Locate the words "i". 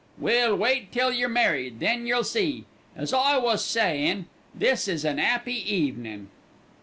3.13-3.37